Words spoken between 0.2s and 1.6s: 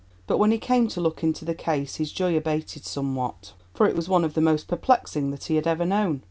But when he came to look into the